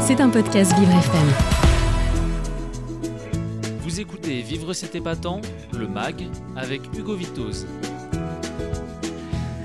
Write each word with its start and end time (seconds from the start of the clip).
C'est 0.00 0.20
un 0.20 0.28
podcast 0.28 0.72
Vivre 0.78 0.90
FM. 0.90 1.28
Vous 3.82 4.00
écoutez 4.00 4.42
Vivre 4.42 4.72
cet 4.72 4.94
épatant, 4.94 5.40
le 5.78 5.86
MAG, 5.86 6.26
avec 6.56 6.82
Hugo 6.98 7.14
Vitoz. 7.14 7.66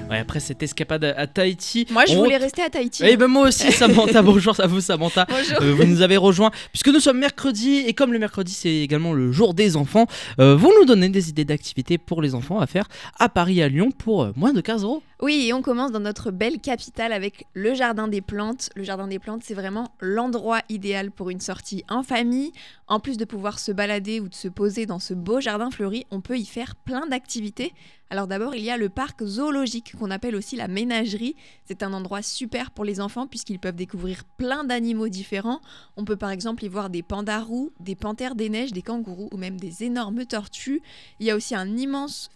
Ouais, 0.09 0.19
après 0.19 0.39
cette 0.39 0.61
escapade 0.61 1.03
à 1.03 1.25
Tahiti. 1.25 1.87
Moi, 1.89 2.05
je 2.05 2.13
on 2.13 2.23
voulais 2.25 2.37
re- 2.37 2.41
rester 2.41 2.61
à 2.61 2.69
Tahiti. 2.69 3.01
Eh 3.03 3.17
ben 3.17 3.25
moi 3.27 3.47
aussi, 3.47 3.71
Samantha. 3.71 4.21
Bonjour 4.21 4.59
à 4.59 4.67
vous, 4.67 4.79
Samantha. 4.79 5.25
Bonjour. 5.27 5.57
Euh, 5.63 5.73
vous 5.73 5.83
nous 5.85 6.01
avez 6.03 6.17
rejoint 6.17 6.51
puisque 6.71 6.89
nous 6.89 6.99
sommes 6.99 7.17
mercredi 7.17 7.77
et 7.87 7.93
comme 7.93 8.13
le 8.13 8.19
mercredi 8.19 8.53
c'est 8.53 8.69
également 8.75 9.13
le 9.13 9.31
jour 9.31 9.55
des 9.55 9.75
enfants, 9.77 10.05
euh, 10.39 10.55
vous 10.55 10.71
nous 10.79 10.85
donnez 10.85 11.09
des 11.09 11.29
idées 11.29 11.45
d'activités 11.45 11.97
pour 11.97 12.21
les 12.21 12.35
enfants 12.35 12.59
à 12.59 12.67
faire 12.67 12.87
à 13.17 13.29
Paris, 13.29 13.63
à 13.63 13.67
Lyon 13.67 13.89
pour 13.89 14.23
euh, 14.25 14.31
moins 14.35 14.53
de 14.53 14.61
15 14.61 14.83
euros. 14.83 15.01
Oui, 15.21 15.45
et 15.47 15.53
on 15.53 15.61
commence 15.61 15.93
dans 15.93 16.01
notre 16.01 16.29
belle 16.29 16.59
capitale 16.59 17.13
avec 17.13 17.45
le 17.53 17.73
Jardin 17.73 18.09
des 18.09 18.19
Plantes. 18.19 18.69
Le 18.75 18.83
Jardin 18.83 19.07
des 19.07 19.17
Plantes, 19.17 19.43
c'est 19.45 19.53
vraiment 19.53 19.95
l'endroit 20.01 20.59
idéal 20.67 21.09
pour 21.09 21.29
une 21.29 21.39
sortie 21.39 21.85
en 21.87 22.03
famille. 22.03 22.51
En 22.87 22.99
plus 22.99 23.15
de 23.15 23.23
pouvoir 23.23 23.57
se 23.57 23.71
balader 23.71 24.19
ou 24.19 24.27
de 24.27 24.35
se 24.35 24.49
poser 24.49 24.85
dans 24.85 24.99
ce 24.99 25.13
beau 25.13 25.39
jardin 25.39 25.71
fleuri, 25.71 26.05
on 26.11 26.19
peut 26.19 26.37
y 26.37 26.45
faire 26.45 26.75
plein 26.75 27.07
d'activités. 27.07 27.73
Alors 28.09 28.27
d'abord, 28.27 28.55
il 28.55 28.63
y 28.63 28.69
a 28.69 28.77
le 28.77 28.89
parc 28.89 29.23
zoologique 29.23 29.95
qu'on 29.97 30.11
appelle 30.11 30.35
aussi 30.35 30.57
la 30.57 30.67
ménagerie. 30.67 31.35
C'est 31.65 31.81
un 31.81 31.93
endroit 31.93 32.21
super 32.21 32.69
pour 32.71 32.85
les 32.85 32.99
enfants 32.99 33.25
puisqu'ils 33.25 33.57
peuvent 33.57 33.75
découvrir 33.75 34.25
plein 34.37 34.63
d'animaux 34.63 35.07
différents. 35.07 35.61
On 35.97 36.05
peut 36.05 36.17
par 36.17 36.29
exemple 36.29 36.65
y 36.65 36.67
voir 36.67 36.89
des 36.89 37.01
pandas 37.01 37.41
roux, 37.41 37.71
des 37.79 37.95
panthères 37.95 38.35
des 38.35 38.49
neiges, 38.49 38.73
des 38.73 38.83
kangourous 38.83 39.29
ou 39.31 39.37
même 39.37 39.59
des 39.59 39.83
énormes 39.83 40.25
tortues. 40.25 40.81
Il 41.19 41.25
y 41.25 41.31
a 41.31 41.35
aussi 41.35 41.55
une 41.55 41.79
immense 41.79 42.29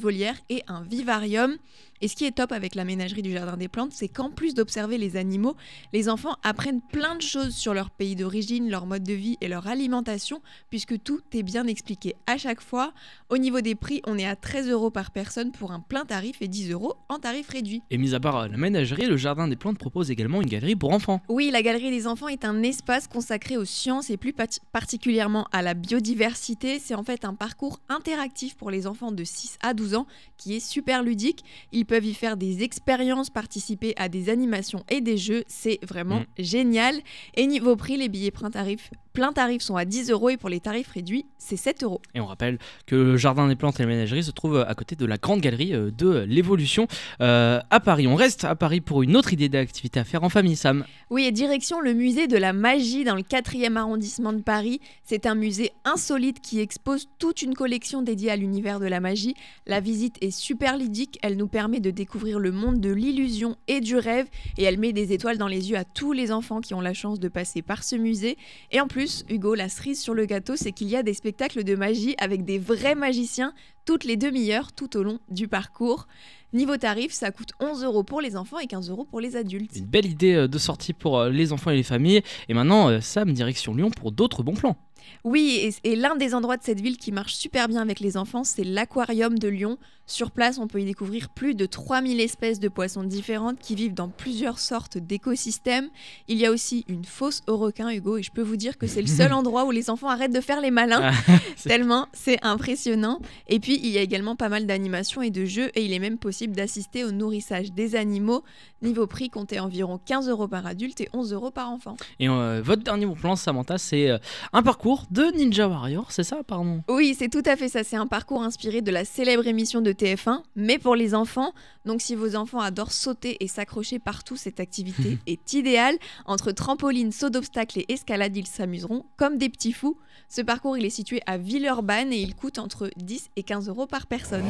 volière 0.00 0.36
et 0.48 0.62
un 0.68 0.82
vivarium. 0.82 1.58
Et 2.02 2.08
ce 2.08 2.16
qui 2.16 2.24
est 2.24 2.32
top 2.32 2.52
avec 2.52 2.74
la 2.74 2.84
ménagerie 2.84 3.22
du 3.22 3.32
Jardin 3.32 3.56
des 3.56 3.68
Plantes, 3.68 3.92
c'est 3.92 4.08
qu'en 4.08 4.30
plus 4.30 4.54
d'observer 4.54 4.96
les 4.96 5.16
animaux, 5.16 5.54
les 5.92 6.08
enfants 6.08 6.36
apprennent 6.42 6.80
plein 6.80 7.14
de 7.14 7.22
choses 7.22 7.54
sur 7.54 7.74
leur 7.74 7.90
pays 7.90 8.16
d'origine, 8.16 8.70
leur 8.70 8.86
mode 8.86 9.02
de 9.02 9.12
vie 9.12 9.36
et 9.40 9.48
leur 9.48 9.66
alimentation, 9.66 10.40
puisque 10.70 11.02
tout 11.02 11.20
est 11.32 11.42
bien 11.42 11.66
expliqué 11.66 12.14
à 12.26 12.38
chaque 12.38 12.62
fois. 12.62 12.94
Au 13.28 13.36
niveau 13.36 13.60
des 13.60 13.74
prix, 13.74 14.00
on 14.06 14.16
est 14.16 14.26
à 14.26 14.34
13 14.34 14.70
euros 14.70 14.90
par 14.90 15.10
personne 15.10 15.52
pour 15.52 15.72
un 15.72 15.80
plein 15.80 16.06
tarif 16.06 16.40
et 16.40 16.48
10 16.48 16.70
euros 16.72 16.94
en 17.08 17.18
tarif 17.18 17.50
réduit. 17.50 17.82
Et 17.90 17.98
mis 17.98 18.14
à 18.14 18.20
part 18.20 18.36
euh, 18.36 18.48
la 18.48 18.56
ménagerie, 18.56 19.04
le 19.04 19.16
jardin 19.16 19.46
des 19.46 19.56
plantes 19.56 19.78
propose 19.78 20.10
également 20.10 20.40
une 20.40 20.48
galerie 20.48 20.76
pour 20.76 20.92
enfants. 20.92 21.20
Oui, 21.28 21.50
la 21.50 21.62
Galerie 21.62 21.90
des 21.90 22.06
enfants 22.06 22.28
est 22.28 22.44
un 22.44 22.62
espace 22.62 23.08
consacré 23.08 23.56
aux 23.56 23.64
sciences 23.64 24.10
et 24.10 24.16
plus 24.16 24.34
particulièrement 24.72 25.46
à 25.52 25.62
la 25.62 25.74
biodiversité. 25.74 26.78
C'est 26.78 26.94
en 26.94 27.02
fait 27.02 27.24
un 27.24 27.34
parcours 27.34 27.80
interactif 27.88 28.56
pour 28.56 28.70
les 28.70 28.86
enfants 28.86 29.12
de 29.12 29.24
6 29.24 29.58
à 29.62 29.74
12 29.74 29.94
ans 29.94 30.06
qui 30.36 30.56
est 30.56 30.60
super 30.60 31.02
ludique. 31.02 31.44
Ils 31.72 31.84
peuvent 31.90 32.06
y 32.06 32.14
faire 32.14 32.36
des 32.36 32.62
expériences, 32.62 33.30
participer 33.30 33.94
à 33.96 34.08
des 34.08 34.28
animations 34.28 34.84
et 34.88 35.00
des 35.00 35.18
jeux. 35.18 35.42
C'est 35.48 35.80
vraiment 35.84 36.20
Mm. 36.20 36.24
génial. 36.38 36.94
Et 37.34 37.48
niveau 37.48 37.74
prix, 37.74 37.96
les 37.96 38.08
billets 38.08 38.30
plein 38.30 38.48
tarif, 38.50 38.92
plein 39.20 39.34
tarif 39.34 39.60
sont 39.60 39.76
à 39.76 39.84
10 39.84 40.10
euros 40.12 40.30
et 40.30 40.38
pour 40.38 40.48
les 40.48 40.60
tarifs 40.60 40.92
réduits, 40.92 41.26
c'est 41.36 41.58
7 41.58 41.82
euros. 41.82 42.00
Et 42.14 42.20
on 42.20 42.26
rappelle 42.26 42.58
que 42.86 42.96
le 42.96 43.18
jardin 43.18 43.48
des 43.48 43.54
plantes 43.54 43.78
et 43.78 43.82
la 43.82 43.86
ménagerie 43.86 44.24
se 44.24 44.30
trouve 44.30 44.64
à 44.66 44.74
côté 44.74 44.96
de 44.96 45.04
la 45.04 45.18
grande 45.18 45.42
galerie 45.42 45.74
euh, 45.74 45.90
de 45.90 46.20
l'évolution 46.20 46.88
euh, 47.20 47.60
à 47.68 47.80
Paris. 47.80 48.06
On 48.06 48.14
reste 48.14 48.44
à 48.44 48.54
Paris 48.54 48.80
pour 48.80 49.02
une 49.02 49.18
autre 49.18 49.34
idée 49.34 49.50
d'activité 49.50 50.00
à 50.00 50.04
faire 50.04 50.24
en 50.24 50.30
famille, 50.30 50.56
Sam. 50.56 50.86
Oui, 51.10 51.26
et 51.26 51.32
direction 51.32 51.82
le 51.82 51.92
musée 51.92 52.28
de 52.28 52.38
la 52.38 52.54
magie 52.54 53.04
dans 53.04 53.14
le 53.14 53.20
4e 53.20 53.76
arrondissement 53.76 54.32
de 54.32 54.40
Paris. 54.40 54.80
C'est 55.04 55.26
un 55.26 55.34
musée 55.34 55.72
insolite 55.84 56.40
qui 56.40 56.60
expose 56.60 57.06
toute 57.18 57.42
une 57.42 57.52
collection 57.52 58.00
dédiée 58.00 58.30
à 58.30 58.36
l'univers 58.36 58.80
de 58.80 58.86
la 58.86 59.00
magie. 59.00 59.34
La 59.66 59.80
visite 59.80 60.16
est 60.22 60.30
super 60.30 60.78
ludique, 60.78 61.18
elle 61.20 61.36
nous 61.36 61.48
permet 61.48 61.80
de 61.80 61.90
découvrir 61.90 62.38
le 62.38 62.52
monde 62.52 62.80
de 62.80 62.90
l'illusion 62.90 63.56
et 63.68 63.82
du 63.82 63.96
rêve 63.96 64.28
et 64.56 64.64
elle 64.64 64.78
met 64.78 64.94
des 64.94 65.12
étoiles 65.12 65.36
dans 65.36 65.46
les 65.46 65.70
yeux 65.70 65.76
à 65.76 65.84
tous 65.84 66.12
les 66.12 66.32
enfants 66.32 66.62
qui 66.62 66.72
ont 66.72 66.80
la 66.80 66.94
chance 66.94 67.20
de 67.20 67.28
passer 67.28 67.60
par 67.60 67.84
ce 67.84 67.96
musée. 67.96 68.38
Et 68.70 68.80
en 68.80 68.86
plus, 68.86 69.09
Hugo, 69.28 69.54
la 69.54 69.68
cerise 69.68 70.00
sur 70.00 70.14
le 70.14 70.24
gâteau, 70.24 70.56
c'est 70.56 70.72
qu'il 70.72 70.88
y 70.88 70.96
a 70.96 71.02
des 71.02 71.14
spectacles 71.14 71.64
de 71.64 71.74
magie 71.74 72.14
avec 72.18 72.44
des 72.44 72.58
vrais 72.58 72.94
magiciens 72.94 73.52
toutes 73.84 74.04
les 74.04 74.16
demi-heures 74.16 74.72
tout 74.72 74.96
au 74.96 75.02
long 75.02 75.18
du 75.28 75.48
parcours. 75.48 76.06
Niveau 76.52 76.76
tarif, 76.76 77.12
ça 77.12 77.30
coûte 77.30 77.50
11 77.60 77.84
euros 77.84 78.02
pour 78.02 78.20
les 78.20 78.36
enfants 78.36 78.58
et 78.58 78.66
15 78.66 78.90
euros 78.90 79.04
pour 79.04 79.20
les 79.20 79.36
adultes. 79.36 79.76
Une 79.76 79.86
belle 79.86 80.06
idée 80.06 80.34
euh, 80.34 80.48
de 80.48 80.58
sortie 80.58 80.92
pour 80.92 81.18
euh, 81.18 81.30
les 81.30 81.52
enfants 81.52 81.70
et 81.70 81.76
les 81.76 81.84
familles. 81.84 82.22
Et 82.48 82.54
maintenant, 82.54 82.88
euh, 82.88 83.00
Sam, 83.00 83.32
direction 83.32 83.74
Lyon 83.74 83.90
pour 83.90 84.10
d'autres 84.10 84.42
bons 84.42 84.54
plans. 84.54 84.76
Oui, 85.24 85.72
et, 85.84 85.92
et 85.92 85.96
l'un 85.96 86.16
des 86.16 86.34
endroits 86.34 86.56
de 86.56 86.62
cette 86.62 86.80
ville 86.80 86.96
qui 86.96 87.12
marche 87.12 87.34
super 87.34 87.68
bien 87.68 87.80
avec 87.80 88.00
les 88.00 88.16
enfants, 88.16 88.44
c'est 88.44 88.64
l'aquarium 88.64 89.38
de 89.38 89.48
Lyon. 89.48 89.78
Sur 90.06 90.32
place, 90.32 90.58
on 90.58 90.66
peut 90.66 90.80
y 90.80 90.84
découvrir 90.84 91.28
plus 91.28 91.54
de 91.54 91.66
3000 91.66 92.18
espèces 92.20 92.58
de 92.58 92.66
poissons 92.66 93.04
différentes 93.04 93.60
qui 93.60 93.76
vivent 93.76 93.94
dans 93.94 94.08
plusieurs 94.08 94.58
sortes 94.58 94.98
d'écosystèmes. 94.98 95.88
Il 96.26 96.36
y 96.36 96.46
a 96.46 96.50
aussi 96.50 96.84
une 96.88 97.04
fosse 97.04 97.42
aux 97.46 97.56
requins, 97.56 97.90
Hugo, 97.90 98.16
et 98.16 98.22
je 98.24 98.32
peux 98.32 98.42
vous 98.42 98.56
dire 98.56 98.76
que 98.76 98.88
c'est 98.88 99.02
le 99.02 99.06
seul 99.06 99.32
endroit 99.40 99.66
où 99.66 99.70
les 99.70 99.88
enfants 99.88 100.08
arrêtent 100.08 100.34
de 100.34 100.40
faire 100.40 100.60
les 100.60 100.72
malins, 100.72 101.12
Ah, 101.28 101.32
tellement 101.62 102.08
c'est 102.12 102.44
impressionnant. 102.44 103.20
Et 103.46 103.60
puis, 103.60 103.78
il 103.80 103.90
y 103.90 103.98
a 103.98 104.02
également 104.02 104.34
pas 104.34 104.48
mal 104.48 104.66
d'animations 104.66 105.22
et 105.22 105.30
de 105.30 105.44
jeux, 105.44 105.70
et 105.76 105.84
il 105.84 105.92
est 105.92 106.00
même 106.00 106.18
possible 106.18 106.56
d'assister 106.56 107.04
au 107.04 107.12
nourrissage 107.12 107.70
des 107.70 107.94
animaux. 107.94 108.42
Niveau 108.82 109.06
prix, 109.06 109.30
comptez 109.30 109.60
environ 109.60 110.00
15 110.04 110.28
euros 110.28 110.48
par 110.48 110.66
adulte 110.66 111.00
et 111.02 111.08
11 111.12 111.32
euros 111.34 111.52
par 111.52 111.70
enfant. 111.70 111.96
Et 112.18 112.28
euh, 112.28 112.60
votre 112.64 112.82
dernier 112.82 113.06
bon 113.06 113.14
plan, 113.14 113.36
Samantha, 113.36 113.78
c'est 113.78 114.10
euh, 114.10 114.18
un 114.52 114.64
parcours 114.64 114.89
de 115.10 115.36
Ninja 115.36 115.68
Warrior, 115.68 116.10
c'est 116.10 116.24
ça, 116.24 116.42
pardon? 116.46 116.82
Oui, 116.88 117.14
c'est 117.16 117.28
tout 117.28 117.42
à 117.46 117.56
fait 117.56 117.68
ça. 117.68 117.84
C'est 117.84 117.96
un 117.96 118.06
parcours 118.06 118.42
inspiré 118.42 118.82
de 118.82 118.90
la 118.90 119.04
célèbre 119.04 119.46
émission 119.46 119.80
de 119.80 119.92
TF1, 119.92 120.42
mais 120.56 120.78
pour 120.78 120.96
les 120.96 121.14
enfants. 121.14 121.52
Donc, 121.84 122.00
si 122.00 122.14
vos 122.14 122.34
enfants 122.36 122.60
adorent 122.60 122.92
sauter 122.92 123.36
et 123.40 123.48
s'accrocher 123.48 123.98
partout, 123.98 124.36
cette 124.36 124.58
activité 124.60 125.18
est 125.26 125.52
idéale. 125.52 125.96
Entre 126.26 126.52
trampoline, 126.52 127.12
saut 127.12 127.30
d'obstacles 127.30 127.80
et 127.80 127.92
escalade, 127.92 128.36
ils 128.36 128.46
s'amuseront 128.46 129.04
comme 129.16 129.38
des 129.38 129.48
petits 129.48 129.72
fous. 129.72 129.96
Ce 130.28 130.42
parcours, 130.42 130.76
il 130.76 130.84
est 130.84 130.90
situé 130.90 131.20
à 131.26 131.38
Villeurbanne 131.38 132.12
et 132.12 132.20
il 132.20 132.34
coûte 132.34 132.58
entre 132.58 132.90
10 132.96 133.30
et 133.36 133.42
15 133.42 133.68
euros 133.68 133.86
par 133.86 134.06
personne. 134.06 134.44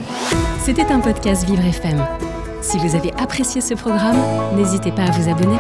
C'était 0.61 0.87
un 0.87 1.01
podcast 1.01 1.45
Vivre 1.45 1.65
FM. 1.65 2.05
Si 2.63 2.79
vous 2.79 2.95
avez 2.95 3.13
apprécié 3.15 3.61
ce 3.61 3.75
programme, 3.75 4.19
n'hésitez 4.57 4.93
pas 4.93 5.05
à 5.05 5.11
vous 5.11 5.31
abonner. 5.31 5.57